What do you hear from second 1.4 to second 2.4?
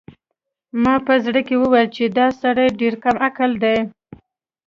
کې وویل چې دا